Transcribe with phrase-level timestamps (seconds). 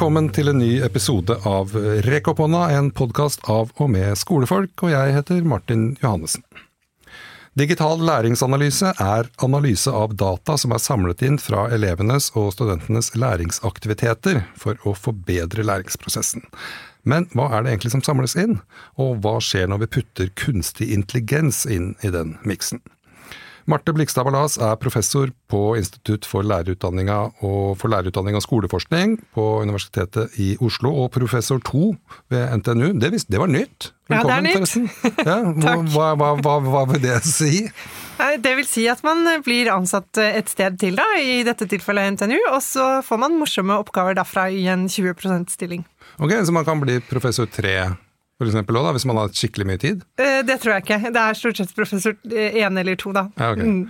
[0.00, 1.74] Velkommen til en ny episode av
[2.06, 6.40] Rekk opp hånda, en podkast av og med skolefolk, og jeg heter Martin Johannessen.
[7.60, 14.40] Digital læringsanalyse er analyse av data som er samlet inn fra elevenes og studentenes læringsaktiviteter
[14.56, 16.48] for å forbedre læringsprosessen.
[17.04, 18.56] Men hva er det egentlig som samles inn,
[18.96, 22.80] og hva skjer når vi putter kunstig intelligens inn i den miksen?
[23.68, 29.46] Marte Blikstad Ballas er professor på Institutt for lærerutdanninga og for lærerutdanning og skoleforskning på
[29.64, 31.94] Universitetet i Oslo, og professor to
[32.32, 32.92] ved NTNU.
[33.00, 33.90] Det, visste, det var nytt.
[34.10, 35.64] Velkommen, ja, nytt.
[35.64, 37.66] Ja, hva, hva, hva, hva, vil det si?
[38.40, 42.38] Det vil si at man blir ansatt et sted til, da, i dette tilfellet NTNU,
[42.50, 45.86] og så får man morsomme oppgaver derfra i en 20 %-stilling.
[46.18, 47.92] Ok, Så man kan bli professor tre
[48.40, 50.04] for eksempel, også, da, hvis man har skikkelig mye tid?
[50.16, 51.10] Eh, det tror jeg ikke.
[51.12, 53.26] Det er stort sett professor én eller to, da.
[53.36, 53.66] Ja, okay.
[53.68, 53.82] mm.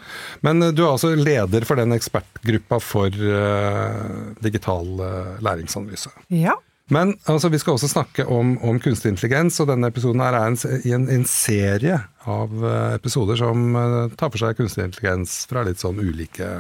[0.43, 6.11] Men eh, du er altså leder for den ekspertgruppa for uh, digital uh, læringsanalyse.
[6.35, 6.57] Ja.
[6.91, 10.59] Men altså, vi skal også snakke om, om kunstig intelligens, og denne episoden er en,
[10.81, 13.79] en, en serie av uh, episoder som
[14.19, 16.51] tar for seg kunstig intelligens fra litt sånn ulike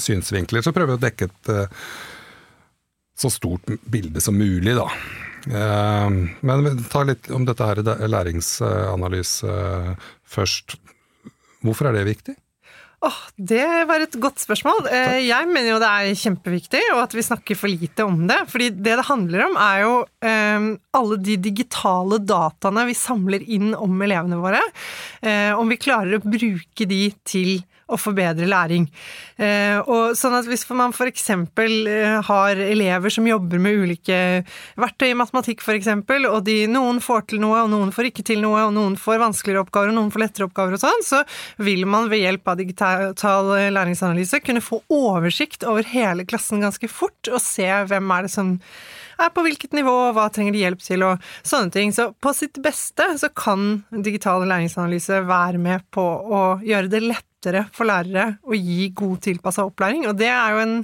[0.00, 0.64] synsvinkler.
[0.64, 1.54] Så prøver vi å dekke et
[3.20, 4.88] så stort bilde som mulig, da.
[5.50, 6.08] Eh,
[6.40, 9.58] men ta litt om dette her læringsanalyse
[10.36, 10.78] først.
[11.64, 12.38] Hvorfor er det viktig?
[13.04, 14.86] Oh, det var et godt spørsmål.
[14.86, 15.18] Takk.
[15.20, 18.38] jeg mener jo det er kjempeviktig, og at vi snakker for lite om det.
[18.48, 19.92] Fordi det det handler om, er jo
[20.24, 24.62] um, alle de digitale dataene vi samler inn om elevene våre.
[25.20, 27.58] Uh, om vi klarer å bruke de til
[27.90, 28.86] og forbedre læring.
[29.36, 31.30] Eh, og sånn at hvis man f.eks.
[31.30, 34.18] Eh, har elever som jobber med ulike
[34.80, 35.90] verktøy i matematikk f.eks.,
[36.24, 39.20] og de, noen får til noe, og noen får ikke til noe, og noen får
[39.22, 41.22] vanskeligere oppgaver, og noen får lettere oppgaver og sånn, så
[41.64, 47.20] vil man ved hjelp av digital læringsanalyse kunne få oversikt over hele klassen ganske fort,
[47.30, 48.56] og se hvem er det som
[49.20, 51.92] er på hvilket nivå, og hva trenger de hjelp til, og sånne ting.
[51.94, 57.30] Så på sitt beste så kan digital læringsanalyse være med på å gjøre det lett
[57.44, 60.74] lettere for lærere å gi god tilpassa opplæring, og det er jo en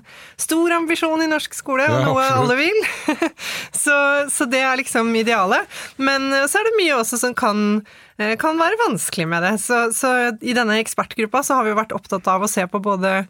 [0.41, 2.81] stor ambisjon i norsk skole, og ja, noe alle vil.
[3.85, 3.97] så,
[4.31, 5.67] så, det er liksom idealet.
[5.97, 7.81] Men så er det mye også som kan,
[8.19, 9.55] eh, kan være vanskelig med det.
[9.63, 13.25] Så, så i denne ekspertgruppa så har vi vært opptatt av å se på både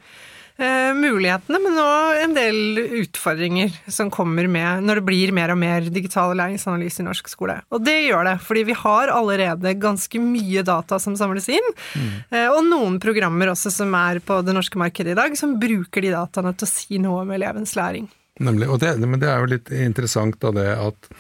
[0.61, 5.61] eh, mulighetene, men òg en del utfordringer som kommer med når det blir mer og
[5.61, 7.59] mer digital læringsanalyse i norsk skole.
[7.75, 12.15] Og det gjør det, fordi vi har allerede ganske mye data som samles inn, mm.
[12.31, 16.05] eh, og noen programmer også som er på det norske markedet i dag, som bruker
[16.07, 18.09] de dataene til å si noe om elevens læring.
[18.41, 21.13] Nemlig, og det, men det er jo litt interessant da det at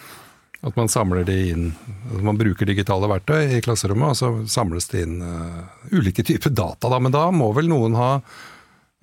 [0.61, 1.71] at man samler det inn
[2.12, 6.53] at Man bruker digitale verktøy i klasserommet, og så samles det inn uh, ulike typer
[6.53, 6.91] data.
[6.91, 6.99] Da.
[7.01, 8.11] Men da må vel noen ha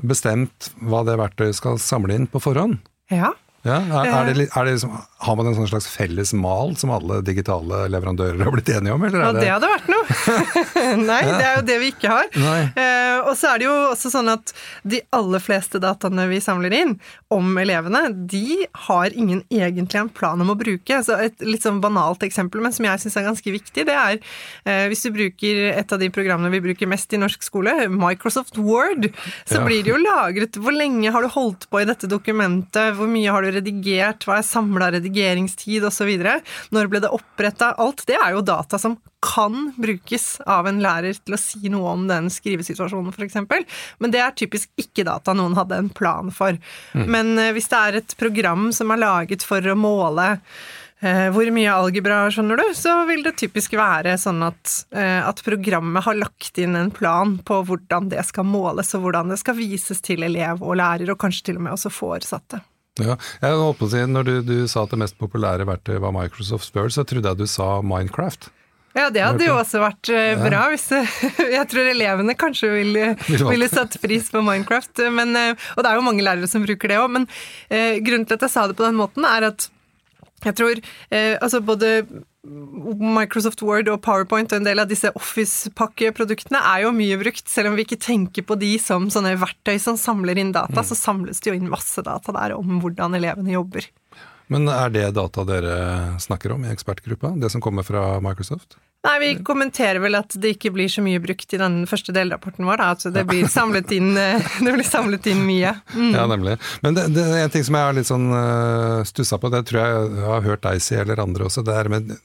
[0.04, 2.80] bestemt hva det verktøyet skal samle inn på forhånd?
[3.14, 3.32] Ja.
[3.66, 4.94] ja er, er det, er det liksom,
[5.26, 9.08] har man en sånn slags felles mal som alle digitale leverandører har blitt enige om?
[9.08, 10.06] Eller ja, det hadde vært noe!
[11.10, 12.30] Nei, det er jo det vi ikke har.
[12.36, 14.54] Eh, og så er det jo også sånn at
[14.88, 16.96] de aller fleste dataene vi samler inn
[17.34, 21.02] om elevene, de har ingen egentlig en plan om å bruke.
[21.04, 24.18] Så et litt sånn banalt eksempel, men som jeg syns er ganske viktig, det er
[24.18, 28.60] eh, hvis du bruker et av de programmene vi bruker mest i norsk skole, Microsoft
[28.62, 29.10] Word,
[29.48, 29.66] så ja.
[29.66, 32.96] blir det jo lagret Hvor lenge har du holdt på i dette dokumentet?
[32.98, 34.28] Hvor mye har du redigert?
[34.28, 36.14] Hva er samla redigeringstid, osv.?
[36.74, 37.74] Når ble det oppretta?
[37.82, 41.90] Alt det er jo data som kan brukes av en lærer til å si noe
[41.96, 43.38] om den skrivesituasjonen, f.eks.
[44.00, 46.58] Men det er typisk ikke data noen hadde en plan for.
[46.94, 47.06] Mm.
[47.14, 50.28] Men eh, hvis det er et program som er laget for å måle
[51.02, 55.44] eh, hvor mye algebra, skjønner du, så vil det typisk være sånn at, eh, at,
[55.46, 59.58] programmet har lagt inn en plan på hvordan det skal måles, og hvordan det skal
[59.60, 62.64] vises til elev og lærer, og kanskje til og med også foresatte.
[62.98, 63.14] Ja,
[63.44, 66.16] jeg holdt på å si, Når du, du sa at det mest populære verktøyet var
[66.16, 68.50] Microsoft Word, så trodde jeg du sa Minecraft.
[68.98, 70.64] Ja, det hadde jo også vært uh, bra.
[70.74, 70.88] Hvis,
[71.58, 73.12] jeg tror elevene kanskje ville,
[73.52, 75.06] ville satt pris på Minecraft.
[75.14, 78.26] Men, uh, og det er jo mange lærere som bruker det òg, men uh, grunnen
[78.28, 79.70] til at jeg sa det på den måten, er at
[80.46, 80.80] jeg tror
[81.42, 81.88] altså både
[82.46, 87.72] Microsoft Word og PowerPoint og en del av disse Office-pakkeproduktene er jo mye brukt, selv
[87.72, 90.88] om vi ikke tenker på de som sånne verktøy som samler inn data, mm.
[90.92, 93.90] så samles det jo inn masse data der om hvordan elevene jobber.
[94.54, 95.78] Men er det data dere
[96.24, 98.78] snakker om i ekspertgruppa, det som kommer fra Microsoft?
[99.08, 102.68] Nei, vi kommenterer vel at det ikke blir så mye brukt i den første delrapporten
[102.68, 102.82] vår.
[102.82, 102.92] Da.
[102.96, 104.14] Altså det blir samlet inn,
[104.66, 105.74] det blir samlet inn mye.
[105.96, 106.12] Mm.
[106.12, 106.58] Ja, nemlig.
[106.84, 109.64] Men det, det, er en ting som jeg har litt sånn uh, stussa på, det
[109.70, 111.64] tror jeg jeg har hørt deg si, eller andre også.
[111.68, 112.18] det er med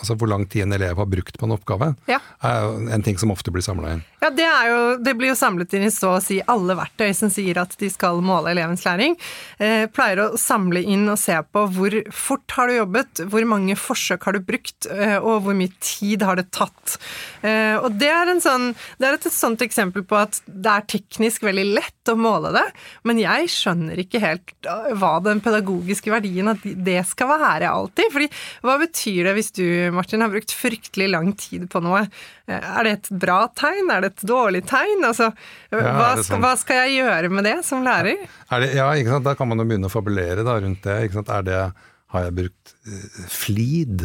[0.00, 2.18] altså hvor lang tid en elev har brukt på en oppgave, Ja.
[2.42, 4.02] er jo en ting som ofte blir samla inn.
[4.20, 7.14] Ja, det, er jo, det blir jo samlet inn i så å si alle verktøy
[7.16, 9.14] som sier at de skal måle elevens læring.
[9.60, 13.76] Eh, pleier å samle inn og se på hvor fort har du jobbet, hvor mange
[13.80, 16.98] forsøk har du brukt, eh, og hvor mye tid har det tatt.
[17.42, 18.70] Eh, og det er, en sånn,
[19.00, 22.52] det er et, et sånt eksempel på at det er teknisk veldig lett å måle
[22.56, 22.66] det,
[23.08, 28.10] men jeg skjønner ikke helt eh, hva den pedagogiske verdien av det skal være alltid.
[28.12, 28.28] Fordi
[28.66, 29.64] hva betyr det hvis du,
[29.96, 32.02] Martin, har brukt fryktelig lang tid på noe?
[32.48, 33.90] Eh, Er det et bra tegn?
[33.94, 35.04] Er det et dårlig tegn?
[35.08, 35.30] Altså,
[35.72, 36.42] hva, er skal, sånn?
[36.44, 38.26] hva skal jeg gjøre med det som lærer?
[38.50, 39.28] Er det, ja, ikke sant?
[39.28, 40.98] Da kan man jo begynne å fabulere da, rundt det.
[41.06, 41.32] Ikke sant?
[41.36, 41.62] Er det.
[42.10, 44.02] Har jeg brukt eh, flid?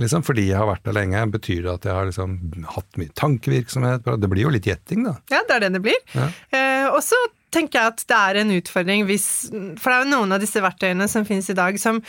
[0.00, 2.36] Liksom, fordi jeg har vært der lenge, betyr det at jeg har liksom
[2.76, 4.06] hatt mye tankevirksomhet?
[4.22, 5.16] Det blir jo litt gjetting, da.
[5.32, 5.98] Ja, det er det det blir.
[6.14, 6.28] Ja.
[6.54, 7.18] Eh, og så
[7.54, 9.28] tenker jeg at det er en utfordring hvis
[9.80, 12.00] For det er jo noen av disse verktøyene som finnes i dag som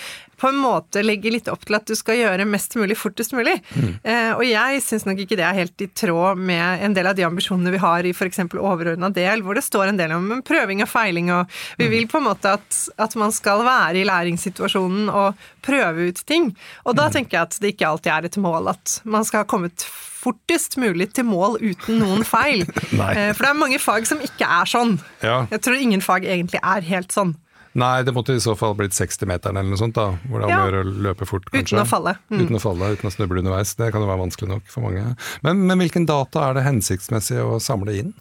[0.42, 3.60] på en måte legger litt opp til at du skal gjøre mest mulig fortest mulig.
[4.02, 7.18] Eh, og jeg syns nok ikke det er helt i tråd med en del av
[7.18, 8.42] de ambisjonene vi har i f.eks.
[8.58, 12.18] overordna del, hvor det står en del om prøving og feiling, og vi vil på
[12.18, 16.50] en måte at, at man skal være i læringssituasjonen og prøve ut ting.
[16.90, 19.52] Og da tenker jeg at det ikke alltid er et mål at man skal ha
[19.52, 19.86] kommet
[20.22, 22.66] fortest mulig til mål uten noen feil.
[23.12, 24.98] Eh, For det er mange fag som ikke er sånn.
[25.26, 25.42] Ja.
[25.52, 27.34] Jeg tror ingen fag egentlig er helt sånn.
[27.82, 30.10] Nei, det måtte i så fall blitt 60-meteren eller noe sånt, da.
[30.28, 31.78] Hvor det er om å gjøre å løpe fort, kanskje.
[31.78, 32.14] Uten å falle.
[32.28, 32.42] Mm.
[32.44, 33.72] Uten å falle, uten å snuble underveis.
[33.80, 35.06] Det kan jo være vanskelig nok for mange.
[35.46, 38.12] Men, men hvilken data er det hensiktsmessig å samle inn?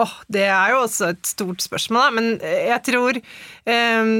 [0.00, 2.16] Åh, det er jo også et stort spørsmål, da.
[2.16, 4.12] Men jeg tror eh,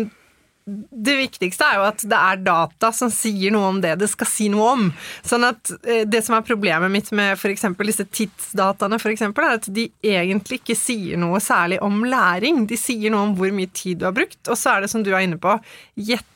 [0.69, 4.29] det viktigste er jo at det er data som sier noe om det det skal
[4.29, 4.87] si noe om.
[5.27, 7.67] Sånn at eh, Det som er problemet mitt med f.eks.
[7.89, 12.67] disse tidsdataene, for eksempel, er at de egentlig ikke sier noe særlig om læring.
[12.69, 15.05] De sier noe om hvor mye tid du har brukt, og så er det som
[15.05, 15.59] du er inne på,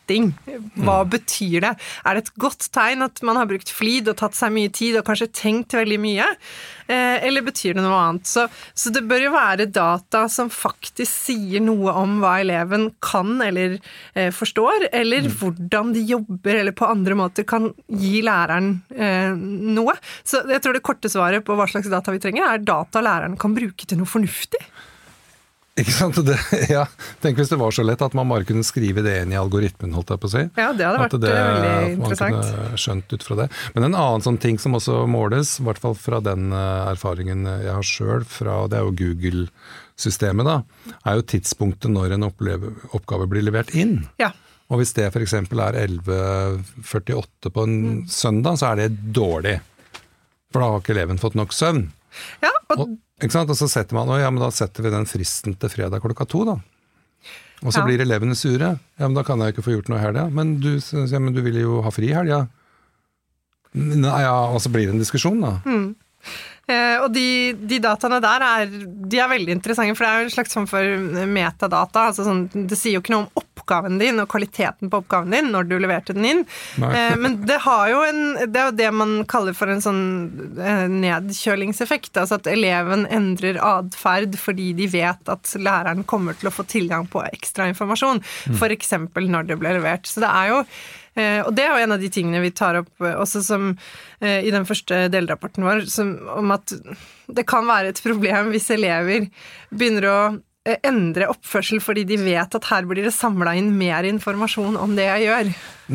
[0.02, 0.32] gjetting.
[0.82, 1.72] Hva betyr det?
[2.04, 4.96] Er det et godt tegn at man har brukt flid og tatt seg mye tid
[4.98, 6.26] og kanskje tenkt veldig mye?
[6.88, 8.26] Eh, Eller betyr det noe annet?
[8.26, 13.40] Så, så det bør jo være data som faktisk sier noe om hva eleven kan
[13.42, 13.78] eller
[14.14, 19.96] eh, forstår, eller hvordan de jobber eller på andre måter kan gi læreren eh, noe.
[20.24, 23.38] Så jeg tror det korte svaret på hva slags data vi trenger, er data læreren
[23.40, 24.60] kan bruke til noe fornuftig.
[25.80, 26.18] Ikke sant?
[26.26, 26.34] Det,
[26.68, 26.82] ja.
[27.24, 29.94] Tenk hvis det var så lett at man bare kunne skrive det inn i algoritmen,
[29.96, 30.42] holdt jeg på å si.
[30.60, 32.36] Ja, det hadde vært det- eh, veldig at interessant.
[32.36, 33.46] Man kunne skjønt ut fra det.
[33.74, 37.46] Men en annen sånn ting som også måles, i hvert fall fra den eh, erfaringen
[37.48, 38.26] jeg har sjøl,
[38.68, 40.58] det er jo Google-systemet, da,
[41.08, 44.02] er jo tidspunktet når en oppgave blir levert inn.
[44.20, 44.32] Ja.
[44.68, 45.32] Og hvis det f.eks.
[45.40, 45.46] er
[45.88, 48.08] 11.48 på en Mm.
[48.08, 49.60] søndag, så er det dårlig.
[50.52, 51.90] For da har ikke eleven fått nok søvn.
[52.42, 53.50] ja, og Og, ikke sant?
[53.50, 56.44] og så setter man, ja, men da setter vi den fristen til fredag klokka to,
[56.48, 56.56] da.
[57.62, 57.86] Og så Ja.
[57.86, 58.72] blir elevene sure.
[58.98, 60.24] Ja, men da kan jeg jo ikke få gjort noe i helga.
[60.34, 62.48] Men, du ja, men du vil jo ha fri i helga.
[63.74, 65.52] Nei, ja, og så blir det en diskusjon, da.
[65.64, 65.92] Eh,
[66.72, 68.74] og de, de dataene der er,
[69.10, 72.06] de er veldig interessante, for det er jo en slags form for metadata.
[72.10, 75.50] Altså sånn, det sier jo ikke noe om oppgaven din og kvaliteten på oppgaven din
[75.52, 76.44] når du leverte den inn.
[76.82, 76.92] Nei.
[76.96, 80.02] Eh, men det, har jo en, det er jo det man kaller for en sånn
[80.58, 82.14] eh, nedkjølingseffekt.
[82.16, 87.06] Altså at eleven endrer atferd fordi de vet at læreren kommer til å få tilgang
[87.10, 88.22] på ekstra informasjon.
[88.56, 88.96] F.eks.
[89.14, 90.08] når det ble levert.
[90.08, 91.01] Så det er jo Eh,
[91.44, 93.72] og det er jo en av de tingene vi tar opp eh, også som
[94.20, 96.72] eh, i den første delrapporten vår, som, om at
[97.28, 99.28] det kan være et problem hvis elever
[99.68, 100.16] begynner å
[100.64, 104.96] eh, endre oppførsel fordi de vet at her blir det samla inn mer informasjon om
[104.96, 105.52] det jeg gjør.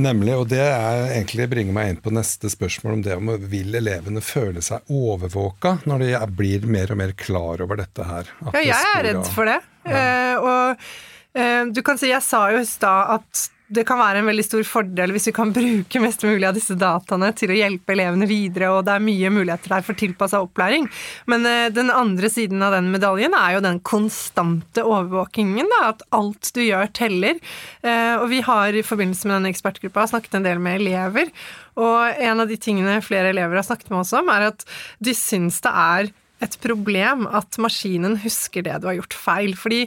[0.07, 3.81] Nemlig, og det er egentlig bringer meg inn på neste spørsmål om det om vil
[3.81, 8.33] elevene føle seg overvåka når de blir mer og mer klar over dette her.
[8.53, 9.59] Ja, jeg er redd for det.
[9.87, 10.89] Eh, og
[11.33, 14.45] eh, du kan si, jeg sa jo i stad at det kan være en veldig
[14.45, 18.27] stor fordel hvis vi kan bruke mest mulig av disse dataene til å hjelpe elevene
[18.29, 20.87] videre, og det er mye muligheter der for tilpassa opplæring.
[21.27, 26.05] Men eh, den andre siden av den medaljen er jo den konstante overvåkingen, da, at
[26.15, 27.41] alt du gjør teller.
[27.83, 31.33] Eh, og vi har i forbindelse med denne ekspertgruppa snakket en del med elever,
[31.77, 34.63] og en av de tingene flere elever har snakket med oss om, er at
[35.03, 39.55] de syns det er et problem at maskinen husker det du har gjort feil.
[39.57, 39.79] Fordi,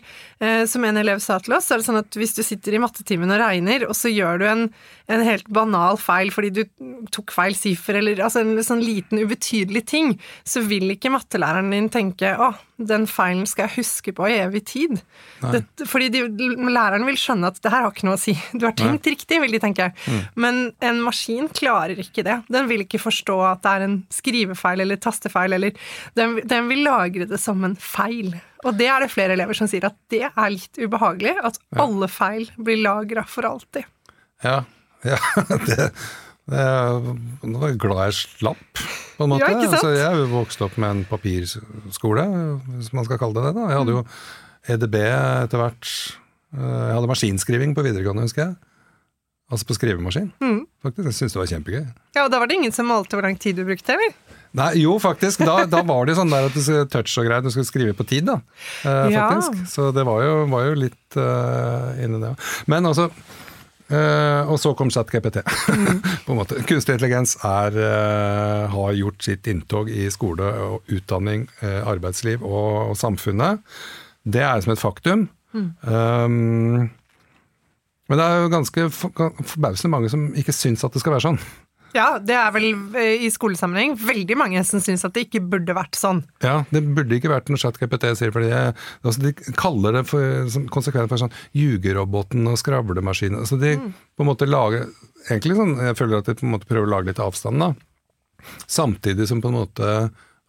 [0.43, 2.75] eh, som en elev sa til oss, så er det sånn at hvis du sitter
[2.75, 4.65] i mattetimen og regner, og så gjør du en,
[5.11, 6.65] en helt banal feil fordi du
[7.15, 11.91] tok feil siffer, eller altså en sånn liten ubetydelig ting, så vil ikke mattelæreren din
[11.93, 15.01] tenke å, den feilen skal jeg huske på i evig tid.
[15.53, 16.23] Det, fordi de,
[16.71, 18.35] læreren vil skjønne at det her har ikke noe å si.
[18.57, 19.91] Du har tenkt riktig, vil de tenke.
[20.41, 22.41] Men en maskin klarer ikke det.
[22.53, 25.77] Den vil ikke forstå at det er en skrivefeil eller tastefeil, eller
[26.19, 28.35] den, den vil lagre det som en feil.
[28.65, 32.09] Og det er det flere elever som sier at det er litt ubehagelig, at alle
[32.13, 33.87] feil blir lagra for alltid.
[34.45, 34.63] Ja,
[35.07, 35.17] ja
[35.69, 35.91] det,
[36.51, 38.83] Jeg var glad jeg slapp,
[39.17, 39.45] på en måte.
[39.47, 39.77] Ja, ikke sant?
[39.81, 42.25] Altså, jeg er jo vokst opp med en papirskole,
[42.79, 43.55] hvis man skal kalle det det.
[43.61, 43.69] da.
[43.71, 44.03] Jeg hadde jo
[44.75, 45.93] EDB etter hvert.
[46.57, 48.59] Eh, Jeg hadde maskinskriving på videregående, husker jeg.
[49.51, 50.29] Altså på skrivemaskin.
[50.43, 50.61] Mm.
[50.85, 51.87] Faktisk, Jeg syntes det var kjempegøy.
[52.15, 54.13] Ja, og da var det ingen som målte hvor lang tid du brukte, eller?
[54.59, 55.45] Nei, jo, faktisk.
[55.47, 57.95] Da, da var det sånn der at du skulle touch og greier, du skulle skrive
[57.95, 58.41] på tid, da.
[58.83, 59.29] Eh, Ja.
[59.71, 62.33] Så det var jo, var jo litt uh, inni det.
[62.71, 65.43] Men altså uh, Og så kom ChatGPT.
[66.27, 66.59] på en måte.
[66.67, 72.97] Kunstig intelligens er, uh, har gjort sitt inntog i skole og utdanning, arbeidsliv og, og
[72.99, 73.63] samfunnet.
[74.27, 75.29] Det er som et faktum.
[75.55, 76.91] Um,
[78.11, 81.39] men det er jo ganske forbausende mange som ikke syns at det skal være sånn.
[81.97, 82.69] Ja, det er vel
[82.99, 86.23] eh, i skolesammenheng veldig mange som syns at det ikke burde vært sånn.
[86.45, 90.49] Ja, det burde ikke vært noe ChatGPT, sier fordi jeg, altså De kaller det for,
[90.75, 93.43] konsekvent for sånn ljugeroboten og skravlemaskinen.
[93.43, 94.89] Altså de på en måte lager
[95.29, 97.73] egentlig sånn, Jeg føler at de på en måte prøver å lage litt avstand, da.
[98.71, 99.95] Samtidig som på en måte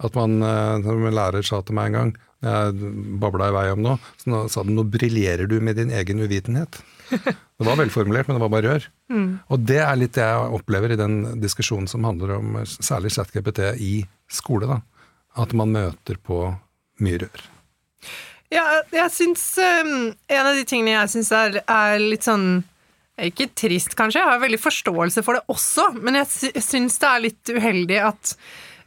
[0.01, 3.67] at man, eh, som en lærer sa til meg en gang, jeg babla i vei
[3.73, 6.81] om noe, så nå sa den nå briljerer du med din egen uvitenhet.
[7.61, 8.85] Det var velformulert, men det var bare rør.
[9.53, 13.11] Og det er litt det jeg opplever i den diskusjonen som handler om eh, særlig
[13.13, 13.93] ChatGPT i
[14.31, 14.65] skole.
[14.69, 14.79] da.
[15.41, 16.43] At man møter på
[17.05, 17.45] mye rør.
[18.51, 22.63] Ja, jeg syns um, En av de tingene jeg syns er, er litt sånn
[23.21, 27.23] ikke trist, kanskje, jeg har veldig forståelse for det også, men jeg syns det er
[27.27, 28.31] litt uheldig at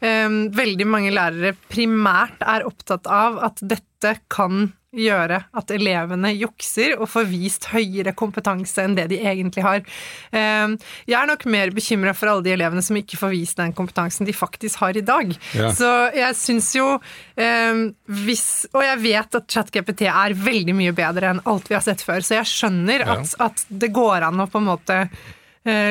[0.00, 3.93] um, veldig mange lærere primært er opptatt av at dette
[4.32, 9.82] kan gjøre at elevene jukser og får vist høyere kompetanse enn det de egentlig har.
[10.30, 10.76] Um,
[11.10, 14.28] jeg er nok mer bekymra for alle de elevene som ikke får vist den kompetansen
[14.28, 15.34] de faktisk har i dag.
[15.56, 15.72] Ja.
[15.74, 17.84] Så jeg syns jo um,
[18.24, 22.04] hvis Og jeg vet at ChatGPT er veldig mye bedre enn alt vi har sett
[22.04, 24.98] før, så jeg skjønner at, at det går an å på en måte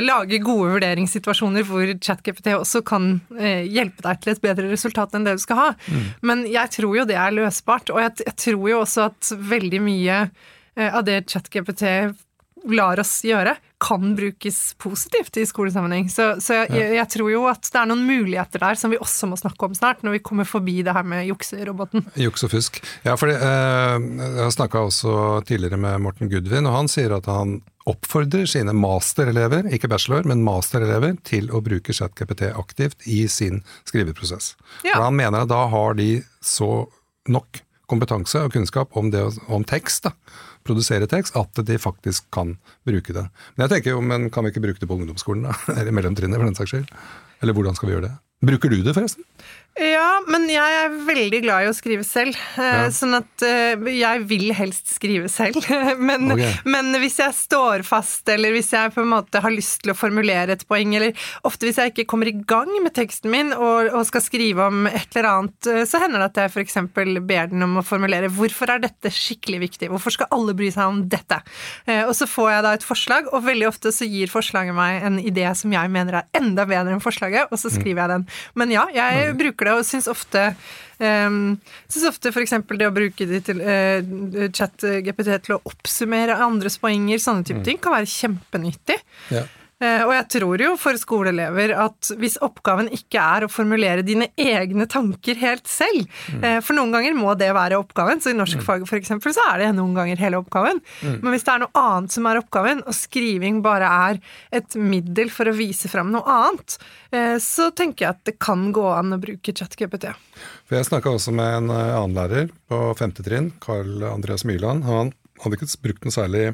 [0.06, 5.26] lage gode vurderingssituasjoner hvor ChatGPT også kan eh, hjelpe deg til et bedre resultat enn
[5.26, 5.70] det du skal ha.
[6.22, 9.82] Men jeg tror jo det er løsbart, og jeg, jeg tror jo også at veldig
[9.82, 11.88] mye eh, av det ChatGPT
[12.72, 16.08] lar oss gjøre, kan brukes positivt i skolesammenheng.
[16.12, 19.00] Så, så jeg, jeg, jeg tror jo at det er noen muligheter der som vi
[19.02, 22.06] også må snakke om snart, når vi kommer forbi det her med jukseroboten.
[22.20, 22.80] Juks og fusk.
[23.04, 25.18] Ja, for eh, jeg har snakka også
[25.50, 30.46] tidligere med Morten Gudvin, og han sier at han oppfordrer sine masterelever, ikke bachelor, men
[30.46, 34.54] masterelever, til å bruke ChatGPT aktivt i sin skriveprosess.
[34.88, 34.96] Ja.
[34.96, 36.86] For han mener at da har de så
[37.28, 37.60] nok
[37.92, 40.14] kompetanse og kunnskap om, det, om tekst, da,
[40.68, 42.56] produsere tekst, at de faktisk kan
[42.88, 43.26] bruke det.
[43.56, 45.58] Men jeg tenker jo, men kan vi ikke bruke det på ungdomsskolen, da?
[45.80, 46.94] Eller mellomtrinnet, for den saks skyld?
[47.44, 48.14] Eller hvordan skal vi gjøre det?
[48.44, 49.24] Bruker du det, forresten?
[49.74, 52.38] Ja, men jeg er veldig glad i å skrive selv.
[52.62, 52.90] eh, Ja.
[52.94, 55.58] Sånn at eh, jeg vil helst skrive selv.
[56.10, 56.52] men, okay.
[56.70, 59.98] men hvis jeg står fast, eller hvis jeg på en måte har lyst til å
[59.98, 61.18] formulere et poeng, eller
[61.50, 64.86] ofte hvis jeg ikke kommer i gang med teksten min og, og skal skrive om
[64.92, 66.78] et eller annet, eh, så hender det at jeg f.eks.
[66.94, 70.86] ber den om å formulere hvorfor er dette skikkelig viktig, hvorfor skal alle bry seg
[70.86, 71.40] om dette?
[72.06, 75.18] Og så får jeg da et forslag, og veldig ofte så gir forslaget meg en
[75.22, 78.26] idé som jeg mener er enda bedre enn forslaget, og så skriver jeg den.
[78.60, 80.52] Men ja, jeg bruker det, og syns ofte
[81.04, 81.58] Um,
[81.90, 82.54] synes ofte f.eks.
[82.78, 87.80] det å bruke det til uh, chat-GPT til å oppsummere andres poenger, sånne type ting,
[87.82, 89.00] kan være kjempenyttig.
[89.34, 89.42] Ja.
[89.84, 94.30] Eh, og jeg tror jo for skoleelever at hvis oppgaven ikke er å formulere dine
[94.40, 96.64] egne tanker helt selv, mm.
[96.64, 99.72] for noen ganger må det være oppgaven, så i norskfaget for eksempel så er det
[99.78, 103.62] noen ganger hele oppgaven, men hvis det er noe annet som er oppgaven, og skriving
[103.66, 104.20] bare er
[104.56, 106.78] et middel for å vise fram noe annet,
[107.14, 110.12] eh, så tenker jeg at det kan gå an å bruke ChatGPT.
[110.68, 114.86] For Jeg snakka også med en eh, annen lærer på femte trinn, Carl Andreas Myrland.
[114.88, 115.14] Han
[115.44, 116.46] hadde ikke brukt noe særlig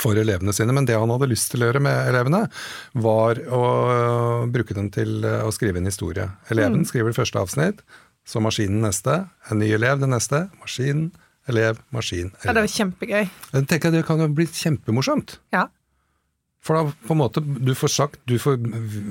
[0.00, 2.46] for elevene sine, men det han hadde lyst til å gjøre med elevene,
[3.04, 6.30] var å øh, bruke den til øh, å skrive en historie.
[6.52, 7.82] Eleven skriver det første avsnitt,
[8.24, 9.18] så maskinen neste,
[9.50, 11.10] en ny elev det neste, maskin,
[11.50, 12.48] elev, maskin, elev.
[12.48, 13.30] Ja, det var kjempegøy.
[13.52, 15.40] Jeg tenker Det kan jo bli kjempemorsomt.
[15.54, 15.66] Ja.
[16.62, 18.60] For da på en måte, du får sagt, du får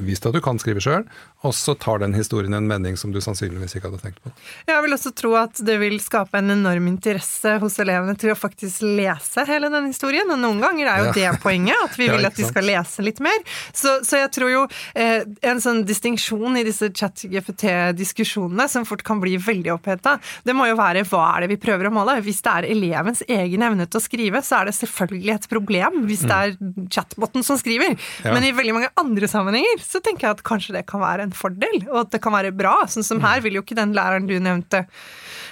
[0.08, 1.04] vist at du kan skrive sjøl,
[1.44, 4.32] og så tar den historien en mening som du sannsynligvis ikke hadde tenkt på.
[4.70, 8.38] Jeg vil også tro at det vil skape en enorm interesse hos elevene til å
[8.40, 11.16] faktisk lese hele den historien, og noen ganger er jo Ja.
[11.18, 13.42] det poenget, at vi vil at de skal lese litt mer.
[13.76, 14.62] Så, så jeg tror jo
[14.96, 20.18] eh, en sånn distinksjon i disse chat-GPT-diskusjonene, som fort kan bli veldig oppheta,
[20.48, 22.16] det må jo være hva er det vi prøver å måle?
[22.24, 26.02] Hvis det er elevens egen evne til å skrive, så er det selvfølgelig et problem.
[26.08, 26.56] Hvis det er
[26.94, 27.98] chatboten måten som skriver.
[28.24, 28.34] Ja.
[28.34, 31.36] Men i veldig mange andre sammenhenger så tenker jeg at kanskje det kan være en
[31.36, 32.86] fordel, og at det kan være bra.
[32.88, 34.86] Sånn som her vil jo ikke den læreren du nevnte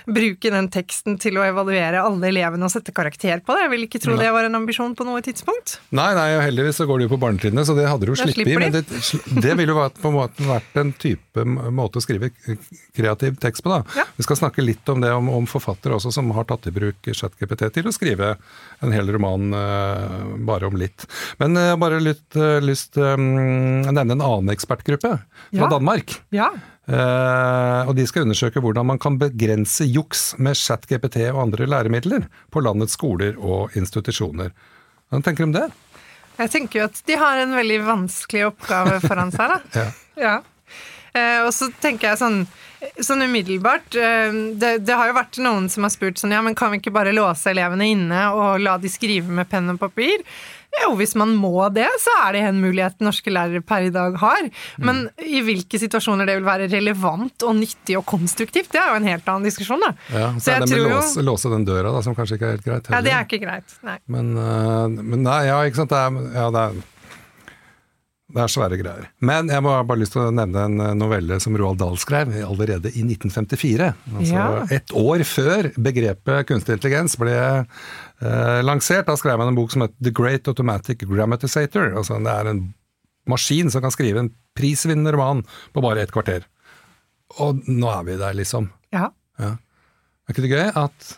[0.10, 3.65] bruke den teksten til å evaluere alle elevene og sette karakter på det.
[3.65, 5.77] Jeg vil ikke tro det var en ambisjon på noe tidspunkt.
[5.96, 8.19] Nei, nei, og heldigvis så går det jo på barnetrinnet, så det hadde du jo
[8.19, 8.58] sluppet i.
[8.60, 8.84] Men det,
[9.43, 12.31] det ville jo på en måte vært en type måte å skrive
[12.98, 13.81] kreativ tekst på, da.
[14.00, 14.08] Ja.
[14.17, 17.10] Vi skal snakke litt om det, om, om forfattere også som har tatt i bruk
[17.10, 18.34] ChatGPT til å skrive
[18.84, 21.05] en hel roman uh, bare om litt.
[21.41, 25.63] Men jeg har bare litt, uh, lyst til um, å nevne en annen ekspertgruppe fra
[25.63, 25.71] Ja.
[25.71, 26.19] Danmark.
[26.36, 26.51] Ja.
[26.89, 32.25] Uh, og De skal undersøke hvordan man kan begrense juks med ChatGPT og andre læremidler
[32.51, 34.51] på landets skoler og institusjoner.
[35.09, 35.67] Hva tenker du om det?
[36.39, 39.59] Jeg tenker jo at de har en veldig vanskelig oppgave foran seg, da.
[39.83, 39.89] Ja.
[40.19, 40.38] Ja.
[41.13, 42.43] Eh, og så tenker jeg sånn,
[43.01, 46.55] sånn umiddelbart eh, det, det har jo vært noen som har spurt sånn, ja, men
[46.57, 50.21] kan vi ikke bare låse elevene inne og la de skrive med penn og papir?
[50.83, 54.15] Jo, hvis man må det, så er det en mulighet norske lærere per i dag
[54.21, 54.49] har.
[54.77, 58.99] Men i hvilke situasjoner det vil være relevant og nyttig og konstruktivt, det er jo
[59.01, 59.91] en helt annen diskusjon, da.
[60.13, 62.38] Ja, Så så er det med tror jo- låse, låse den døra, da, som kanskje
[62.39, 62.89] ikke er helt greit.
[62.93, 63.75] Ja, det er ikke greit.
[63.83, 63.97] Nei.
[64.07, 65.89] Men, øh, men nei, ja, ikke sant.
[65.89, 66.79] Det er, ja, det er,
[68.29, 69.05] det er svære greier.
[69.25, 72.29] Men jeg må bare lyst til å nevne en øh, novelle som Roald Dahl skrev
[72.45, 73.88] allerede i 1954.
[74.19, 74.67] Altså Ja.
[74.69, 77.65] ett år før begrepet kunstig intelligens ble
[78.21, 79.07] øh, lansert.
[79.07, 81.93] Da skrev han en bok som het The Great Automatic Grammatisator.
[81.97, 82.63] Altså det er en
[83.29, 86.47] maskin som kan skrive en prisvinnende roman på bare et kvarter.
[87.39, 88.71] Og nå er vi der, liksom.
[88.95, 89.11] Ja.
[89.39, 89.55] Ja.
[90.25, 91.11] Er ikke det gøy at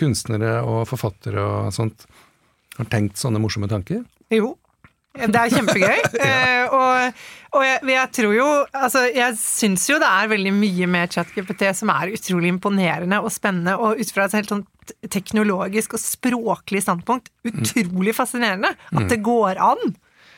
[0.00, 2.06] kunstnere og forfattere og sånt
[2.78, 4.02] har tenkt sånne morsomme tanker?
[4.34, 4.54] Jo.
[5.14, 5.98] Det er kjempegøy.
[6.26, 10.88] eh, og og jeg, jeg tror jo Altså, jeg syns jo det er veldig mye
[10.90, 14.64] med ChatGPT som er utrolig imponerende og spennende, og ut fra et helt sånn
[15.12, 19.94] teknologisk og språklig standpunkt utrolig fascinerende at det går an.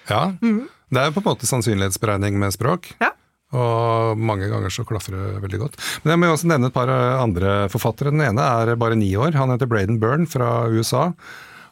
[0.07, 0.29] Ja.
[0.39, 2.93] Det er jo på en måte sannsynlighetsberegning med språk.
[3.03, 3.11] Ja.
[3.57, 5.81] Og mange ganger så klaffer det veldig godt.
[6.05, 8.13] Men jeg må jo også nevne et par andre forfattere.
[8.15, 9.35] Den ene er bare ni år.
[9.39, 11.09] Han heter Braden Byrne fra USA.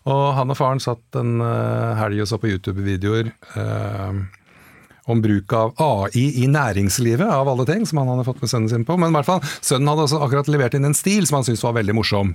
[0.04, 4.18] Og han og faren satt en uh, helg og så på YouTube-videoer eh,
[5.04, 8.70] om bruk av AI i næringslivet, av alle ting, som han hadde fått med sønnen
[8.72, 8.96] sin på.
[9.00, 11.64] Men i hvert fall, sønnen hadde også akkurat levert inn en stil som han syntes
[11.66, 12.32] var veldig morsom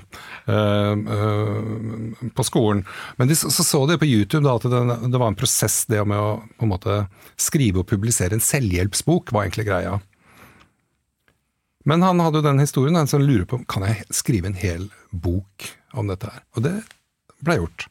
[0.49, 2.83] eh, eh, på skolen.
[3.17, 6.03] Men de, så så de på YouTube da, at det, det var en prosess, det
[6.09, 6.99] med å på en måte
[7.41, 9.97] skrive og publisere en selvhjelpsbok, var egentlig greia.
[11.89, 15.71] Men han hadde jo den historien, han lurer på kan jeg skrive en hel bok
[15.97, 16.45] om dette her.
[16.53, 16.77] Og det
[17.45, 17.87] ble gjort.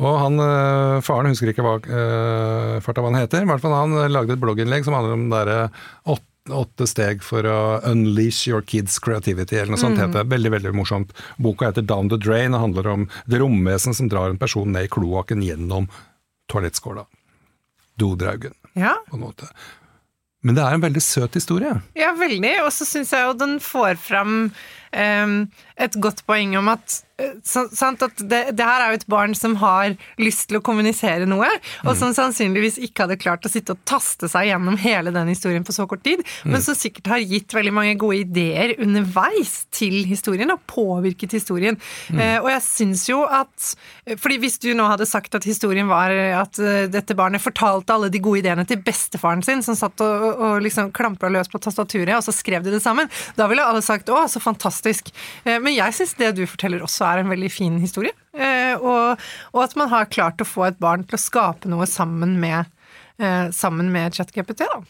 [0.00, 3.74] Og han, øh, Faren husker ikke hva, øh, farta hva han heter, i hvert fall
[3.76, 5.58] han øh, lagde et blogginnlegg som handler om derre
[6.08, 6.24] åtte,
[6.56, 9.98] åtte steg for å unleash your kids creativity, eller noe sånt.
[10.00, 10.30] heter det.
[10.32, 11.12] Veldig veldig morsomt.
[11.38, 14.88] Boka heter Down the Drain og handler om det romvesen som drar en person ned
[14.88, 15.90] i kloakken gjennom
[16.50, 17.04] toalettskåla.
[18.00, 19.46] Dodraugen, Ja, på en måte.
[20.42, 21.82] Men det er en veldig søt historie.
[21.94, 22.54] ja veldig.
[22.64, 24.52] Og så syns jeg jo den får fram
[24.96, 29.00] em, et godt poeng om at, eh, så, sant, at det, det her er jo
[29.00, 31.48] et barn som har lyst til å kommunisere noe,
[31.84, 35.64] og som sannsynligvis ikke hadde klart å sitte og taste seg gjennom hele den historien
[35.66, 40.02] på så kort tid, men som sikkert har gitt veldig mange gode ideer underveis til
[40.08, 41.78] historien, og påvirket historien.
[42.12, 43.72] Eh, og jeg syns jo at
[44.20, 48.10] fordi hvis du nå hadde sagt at historien var at eh, dette barnet fortalte alle
[48.12, 52.16] de gode ideene til bestefaren sin, som satt og, og liksom klampra løs på tastaturet,
[52.16, 55.12] og så skrev de det sammen, da ville alle sagt 'å, så fantastisk'.
[55.44, 58.12] Eh, Men jeg syns det du forteller også er en veldig fin historie.
[58.34, 59.18] Eh, Og,
[59.52, 62.66] og at man har klart å få et barn til å skape noe sammen med,
[63.18, 64.64] eh, sammen med ChatGPT.
[64.64, 64.80] da.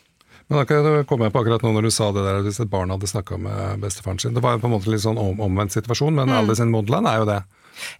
[0.51, 2.90] Men da kom jeg på akkurat nå når du sa det der, hvis et barn
[2.90, 4.35] hadde snakka med bestefaren sin.
[4.35, 7.19] Det var på en måte litt sånn om, omvendt situasjon, men Alice in Wonderland er
[7.23, 7.40] jo det,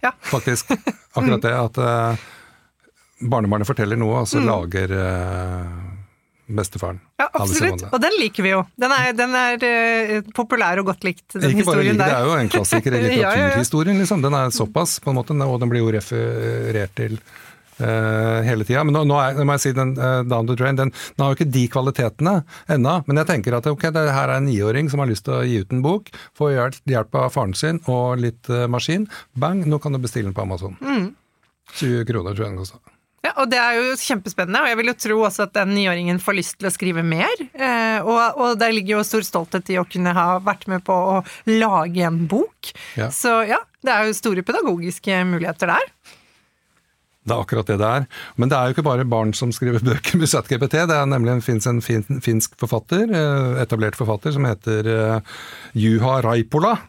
[0.03, 0.11] Ja.
[0.27, 0.69] faktisk.
[1.15, 2.15] Akkurat det at eh,
[3.23, 5.71] barnebarnet forteller noe, og så lager eh,
[6.57, 7.85] bestefaren Ja, absolutt.
[7.91, 8.63] Og den liker vi jo.
[8.79, 12.17] Den er, den er eh, populær og godt likt, den Ikke bare historien like, det
[12.17, 13.29] er jo en klassiker i Ja, ja, ja.
[13.29, 14.25] litteraturhistorien, liksom.
[14.25, 18.83] Den er såpass, på en måte, og den blir jo referert til uh, hele tida.
[18.87, 21.25] Men nå, nå, er, nå må jeg si den uh, Down the Drain, den, den
[21.25, 22.35] har jo ikke de kvalitetene
[22.77, 22.95] ennå.
[23.07, 25.43] Men jeg tenker at ok, det her er en niåring som har lyst til å
[25.47, 29.09] gi ut en bok, få hjelp, hjelp av faren sin og litt maskin.
[29.33, 30.77] Bang, nå kan du bestille den på Amazon.
[30.81, 31.11] Mm.
[31.77, 32.81] 20 kroner tror jeg den kosta.
[33.21, 36.21] Ja, og det er jo kjempespennende, og jeg vil jo tro også at den niåringen
[36.21, 37.43] får lyst til å skrive mer.
[37.53, 40.95] Eh, og, og der ligger jo stor stolthet i å kunne ha vært med på
[40.95, 41.19] å
[41.51, 42.71] lage en bok.
[42.97, 43.11] Ja.
[43.13, 45.93] Så ja, det er jo store pedagogiske muligheter der.
[47.21, 48.07] Det er akkurat det det er.
[48.41, 50.79] Men det er jo ikke bare barn som skriver bøker med ChatGPT.
[50.89, 55.37] Det er nemlig en, finnes en fin, finsk forfatter, eh, etablert forfatter, som heter eh,
[55.77, 56.79] Juha Raipola.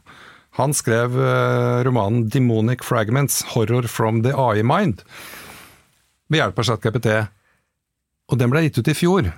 [0.56, 5.04] Han skrev eh, romanen 'Demonic Fragments Horror from the AI Mind'.
[6.32, 7.08] Ved hjelp av ChatGPT.
[8.32, 9.28] Og den ble gitt ut i fjor.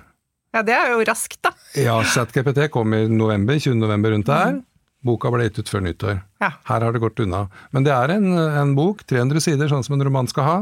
[0.55, 1.51] Ja, det er jo raskt, da.
[1.75, 3.75] Ja, ChatGPT kom i november, 20.
[3.81, 4.61] november rundt der.
[5.05, 6.21] Boka ble gitt ut før nyttår.
[6.41, 6.53] Ja.
[6.69, 7.43] Her har det gått unna.
[7.75, 8.29] Men det er en,
[8.63, 10.55] en bok, 300 sider, sånn som en roman skal ha.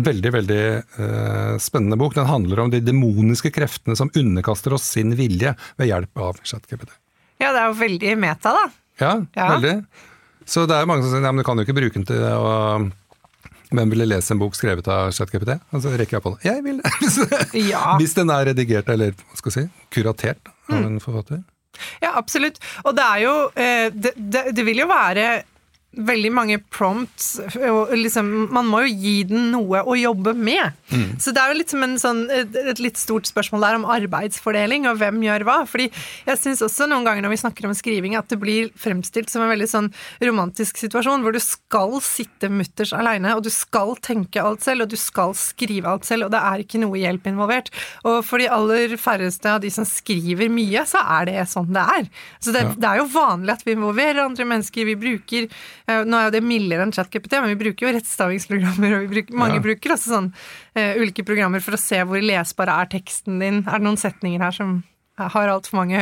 [0.00, 2.14] Veldig, veldig eh, spennende bok.
[2.14, 6.92] Den handler om de demoniske kreftene som underkaster oss sin vilje ved hjelp av ChatGPT.
[7.42, 8.68] Ja, det er jo veldig meta, da.
[9.00, 9.48] Ja, Ja.
[9.56, 9.74] veldig.
[10.50, 12.22] Så det er mange som sier ja, men du kan jo ikke bruke den til
[12.22, 12.54] å
[13.70, 15.54] Hvem ville lese en bok skrevet av ChatGPT?
[15.72, 16.40] Og så rekker jeg på det.
[16.48, 17.40] Jeg vil det!
[17.68, 17.84] Ja.
[18.00, 20.84] Hvis den er redigert, eller hva skal jeg si, kuratert av Mm.
[20.86, 21.40] en forfatter.
[22.02, 22.58] Ja, absolutt.
[22.84, 25.24] Og det er jo eh, det, det, det vil jo være
[25.90, 27.40] veldig mange prompts
[27.90, 30.76] liksom, Man må jo gi den noe å jobbe med.
[30.92, 31.16] Mm.
[31.18, 33.86] Så det er jo litt som en sånn, et, et litt stort spørsmål der om
[33.90, 35.56] arbeidsfordeling og hvem gjør hva.
[35.66, 35.88] Fordi
[36.28, 39.42] jeg syns også noen ganger når vi snakker om skriving, at det blir fremstilt som
[39.42, 39.88] en veldig sånn
[40.22, 44.94] romantisk situasjon hvor du skal sitte mutters aleine, og du skal tenke alt selv, og
[44.94, 47.72] du skal skrive alt selv, og det er ikke noe hjelp involvert.
[48.06, 51.82] Og for de aller færreste av de som skriver mye, så er det sånn det
[51.98, 52.08] er.
[52.38, 52.72] Så det, Ja.
[52.78, 54.86] det er jo vanlig at vi involverer andre mennesker.
[54.86, 55.50] Vi bruker
[56.06, 59.36] Nå er jo det mildere enn ChatGPT, men vi bruker jo rettstavingsprogrammer, og vi bruker,
[59.40, 59.64] mange Ja.
[59.64, 63.62] bruker også sånn uh, ulike programmer for å se hvor lesbare er teksten din.
[63.66, 64.80] Er det noen setninger her som
[65.20, 65.98] har altfor mange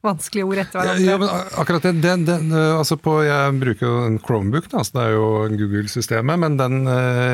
[0.00, 1.04] vanskelige ord etter hverandre?
[1.04, 1.28] ja, men
[1.60, 5.12] akkurat det, den, den, altså på, Jeg bruker jo en Chromebook, da, så det er
[5.18, 5.26] jo
[5.60, 6.78] Google-systemet, men den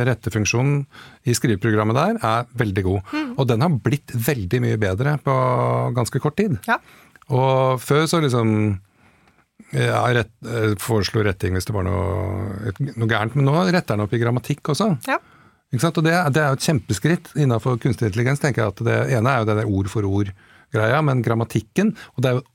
[0.09, 0.81] rettefunksjonen
[1.31, 3.15] i skriveprogrammet der er veldig god.
[3.15, 3.31] Mm.
[3.39, 5.37] Og den har blitt veldig mye bedre på
[5.95, 6.59] ganske kort tid.
[6.67, 6.81] Ja.
[7.29, 8.81] Og før så liksom
[9.77, 14.05] ja, rett, eh, foreslo retting hvis det var noe, noe gærent, men nå retter han
[14.07, 14.91] opp i grammatikk også.
[15.09, 15.19] Ja.
[15.69, 15.99] Ikke sant?
[16.01, 18.41] Og det, det er jo et kjempeskritt innenfor kunstig intelligens.
[18.41, 22.31] tenker jeg at Det ene er jo det ord for ord-greia, men grammatikken Og det
[22.31, 22.47] er jo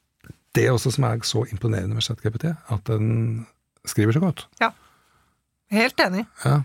[0.58, 3.46] det også som er så imponerende med ChatGPT, at den
[3.90, 4.46] skriver så godt.
[4.62, 4.70] Ja.
[5.74, 6.28] Helt enig.
[6.46, 6.60] Ja.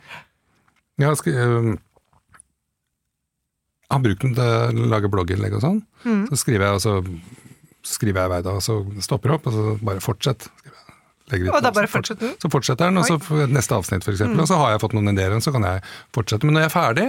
[1.00, 1.70] Jeg har skri, øh,
[3.88, 4.44] har brukt den til
[4.84, 5.78] å lage blogginnlegg og sånn.
[6.04, 6.26] Mm.
[6.28, 6.98] Så skriver jeg, og så
[7.88, 10.48] skriver jeg hver dag, og så stopper jeg opp, og så bare fortsett.
[11.28, 12.26] Og da bare så fortsetter- du?
[12.30, 12.36] den?
[12.40, 15.12] Så fortsetter den, og så neste avsnitt for eksempel, og så har jeg fått noen
[15.12, 15.82] ideer, så kan jeg
[16.16, 16.44] fortsette.
[16.48, 17.08] Men når jeg er ferdig,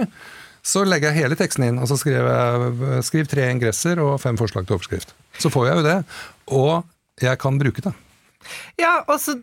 [0.62, 4.36] så legger jeg hele teksten inn, og så skriver jeg skriv tre ingresser og fem
[4.36, 5.14] forslag til overskrift.
[5.40, 5.98] Så får jeg jo det,
[6.52, 6.84] og
[7.24, 7.94] jeg kan bruke det.
[8.80, 9.34] Ja, og så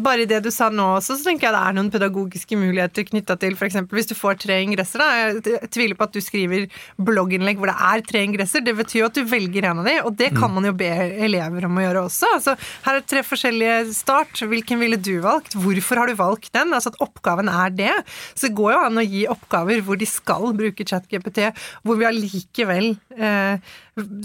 [0.00, 3.04] bare i det du sa nå også, så tenker jeg det er noen pedagogiske muligheter
[3.10, 3.76] knytta til f.eks.
[3.92, 5.02] hvis du får tre ingresser.
[5.02, 5.08] Da.
[5.36, 8.64] Jeg tviler på at du skriver blogginnlegg hvor det er tre ingresser.
[8.64, 10.88] Det betyr jo at du velger en av de, og det kan man jo be
[11.28, 12.32] elever om å gjøre også.
[12.38, 12.56] Altså,
[12.86, 14.44] her er tre forskjellige start.
[14.48, 15.56] Hvilken ville du valgt?
[15.58, 16.72] Hvorfor har du valgt den?
[16.76, 17.92] Altså at oppgaven er det.
[18.32, 21.50] Så det går jo an å gi oppgaver hvor de skal bruke ChatGPT,
[21.84, 23.76] hvor vi allikevel eh,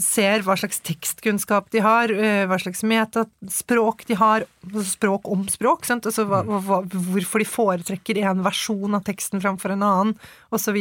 [0.02, 5.46] ser hva slags tekstkunnskap de har, eh, hva slags metaspråk de har, altså språk om
[5.52, 6.08] språk, sant?
[6.10, 10.16] Altså, hva, hva, hvorfor de foretrekker en versjon av teksten framfor en annen,
[10.54, 10.80] osv.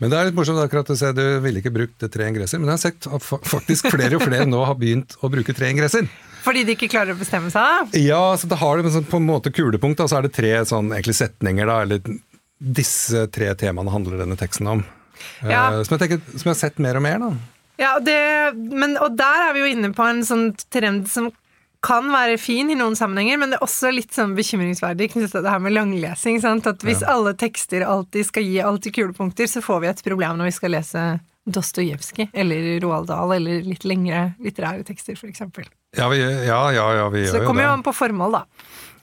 [0.00, 2.72] Men det er litt morsomt akkurat å se, du ville ikke brukt tre ingresser, men
[2.72, 6.08] jeg har sett at faktisk flere og flere nå har begynt å bruke tre ingresser.
[6.42, 7.94] Fordi de ikke klarer å bestemme seg.
[8.02, 10.56] Ja, så da har det, men på en måte kulepunkt, da, så er det tre
[10.66, 12.02] sånn egentlig setninger, da, eller
[12.62, 14.82] disse tre temaene handler denne teksten om.
[15.42, 15.72] Ja.
[15.72, 17.32] Eh, som, jeg tenker, som jeg har sett mer og mer, da.
[17.80, 18.18] Ja, det,
[18.54, 21.30] men, og der er vi jo inne på en sånn trend som
[21.82, 25.42] kan være fin i noen sammenhenger, men det er også litt sånn bekymringsverdig knyttet til
[25.42, 26.38] det her med langlesing.
[26.44, 26.68] Sant?
[26.70, 30.52] At hvis alle tekster alltid skal gi alltid kulepunkter, så får vi et problem når
[30.52, 31.06] vi skal lese
[31.42, 35.42] Dostojevskij eller Roald Dahl eller litt lengre litterære tekster, f.eks.
[35.98, 37.96] Ja, vi, ja, ja, ja, vi Så gjør det Så det kommer jo an på
[37.98, 38.44] formål, da.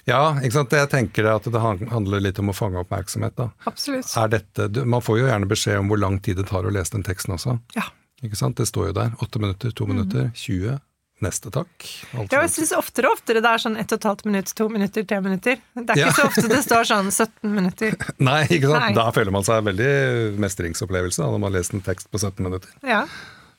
[0.07, 0.73] Ja, ikke sant?
[0.73, 3.35] Jeg tenker at det handler litt om å fange oppmerksomhet.
[3.35, 3.49] da.
[3.69, 4.07] Absolutt.
[4.31, 7.03] Dette, man får jo gjerne beskjed om hvor lang tid det tar å lese den
[7.05, 7.59] teksten også.
[7.75, 7.89] Ja.
[8.23, 8.57] Ikke sant?
[8.59, 9.13] Det står jo der.
[9.23, 10.79] Åtte minutter, to minutter, 20.
[11.19, 11.83] Neste takk.
[12.15, 12.31] Alt Mhm.
[12.31, 14.69] Ja, jeg syns oftere og oftere det er sånn ett og et halvt minutt, to
[14.71, 15.57] minutter, tre minutter.
[15.75, 16.11] Det er ikke Ja.
[16.15, 17.91] så ofte det står sånn 17 minutter.
[18.19, 18.79] Nei, ikke sant?
[18.85, 18.93] Nei.
[18.95, 22.39] Da føler man seg veldig mestringsopplevelse da, når man har lest en tekst på 17
[22.47, 22.69] minutter.
[22.87, 23.01] Ja.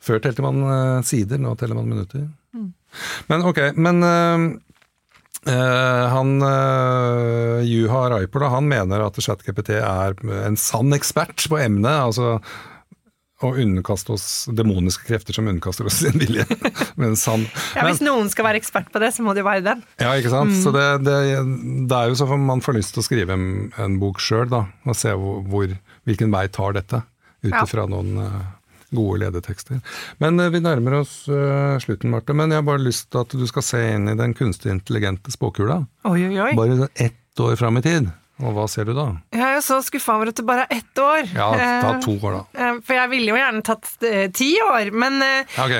[0.01, 2.25] Før telte man eh, sider, nå teller man minutter.
[2.57, 2.73] Mm.
[3.29, 4.59] Men ok, men øh,
[6.15, 10.15] han øh, Juha Raipola, han mener at ChatGPT er
[10.47, 11.93] en sann ekspert på emnet.
[11.93, 12.41] altså
[13.41, 16.45] å underkaste oss demoniske krefter som underkaster oss sin vilje.
[17.01, 17.47] Men sann.
[17.75, 19.83] ja, Men- Hvis noen skal være ekspert på det, så må det jo være den.
[20.03, 20.53] ja, ikke sant.
[20.53, 20.61] Mm.
[20.65, 21.17] Så det, det,
[21.89, 23.49] det er jo sånn at man får lyst til å skrive en,
[23.81, 24.67] en bok sjøl, da.
[24.85, 25.73] Og se hvor, hvor,
[26.09, 27.03] hvilken vei tar dette.
[27.41, 27.87] Ut Ja.
[27.89, 28.41] noen uh,
[28.93, 29.79] gode ledetekster.
[30.21, 32.37] Men uh, vi nærmer oss uh, slutten, Marte.
[32.37, 35.33] Men jeg har bare lyst til at du skal se inn i den kunstig intelligente
[35.33, 35.81] spåkula.
[36.05, 36.51] Oi, oi, oi.
[36.59, 38.11] Bare sånn ett år fram i tid.
[38.41, 39.05] Og hva ser du da?
[39.35, 41.27] Jeg er jo så skuffa over at det bare er ett år.
[41.35, 41.49] Ja,
[41.83, 42.43] ta Eh, to år, da.
[42.61, 45.19] eh, For jeg ville jo gjerne tatt eh, ti år, men
[45.61, 45.75] Ok.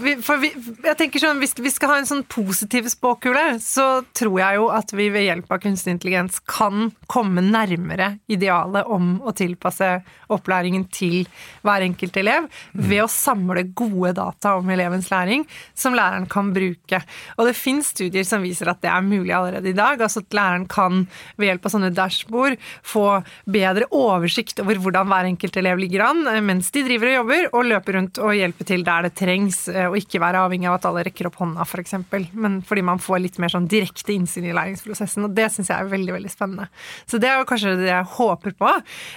[0.00, 0.50] vi, for vi,
[0.84, 4.68] jeg tenker sånn, Hvis vi skal ha en sånn positiv spåkule, så tror jeg jo
[4.72, 10.02] at vi ved hjelp av kunstig intelligens kan komme nærmere idealet om å tilpasse
[10.32, 11.26] opplæringen til
[11.62, 17.02] hver enkelt elev ved å samle gode data om elevens læring som læreren kan bruke.
[17.38, 20.00] Og det finnes studier som viser at det er mulig allerede i dag.
[20.00, 23.04] altså at læreren kan ved hjelp av sånne dashbord få
[23.50, 27.48] bedre oversikt over hvordan hver enkelt elev ligger an eh, mens de driver og jobber,
[27.52, 30.78] og løper rundt og hjelper til der det trengs, eh, og ikke være avhengig av
[30.78, 31.96] at alle rekker opp hånda, f.eks.
[32.32, 35.76] Men fordi man får litt mer sånn direkte innsyn i læringsprosessen, og det syns jeg
[35.82, 36.68] er veldig, veldig spennende.
[37.08, 38.72] Så det er jo kanskje det jeg håper på.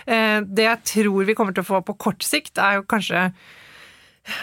[0.09, 3.29] Eh, Det jeg tror vi kommer til å få på kort sikt, er jo kanskje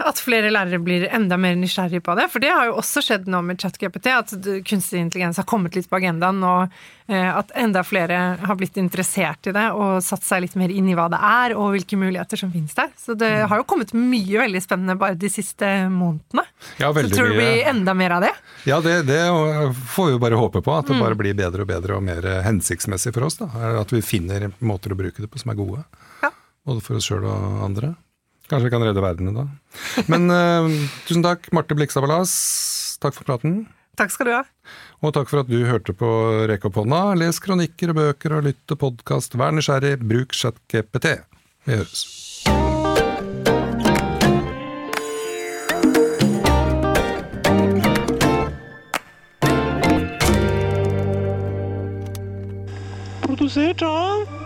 [0.06, 2.28] at flere lærere blir enda mer nysgjerrige på det.
[2.32, 4.34] For det har jo også skjedd nå med ChatGPT, at
[4.66, 6.72] kunstig intelligens har kommet litt på agendaen, og
[7.08, 10.88] eh, at enda flere har blitt interessert i det og satt seg litt mer inn
[10.90, 12.90] i hva det er, og hvilke muligheter som finnes der.
[12.98, 16.46] Så det har jo kommet mye veldig spennende bare de siste månedene.
[16.80, 18.32] Ja, Så tror du det blir enda mer av det?
[18.66, 19.20] Ja, det, det
[19.94, 20.72] får vi jo bare håpe på.
[20.78, 20.96] At Mm.
[20.98, 23.36] det bare blir bedre og bedre og mer hensiktsmessig for oss.
[23.40, 23.46] da.
[23.80, 25.84] At vi finner måter å bruke det på som er gode.
[26.22, 26.30] Ja.
[26.66, 27.94] Både for oss sjøl og andre.
[28.46, 29.46] Kanskje vi kan redde verden da.
[30.06, 30.68] Men uh,
[31.08, 32.34] tusen takk, Marte Blikstad Ballas.
[33.02, 33.64] Takk for praten.
[33.98, 34.42] Takk skal du ha.
[35.02, 36.08] Og takk for at du hørte på
[36.50, 37.16] Rekk opp hånda.
[37.18, 39.36] Les kronikker og bøker og lytt til podkast.
[39.40, 41.16] Vær nysgjerrig, bruk ChatGPT.
[41.66, 42.06] Vi høres.
[53.26, 54.45] Produsert av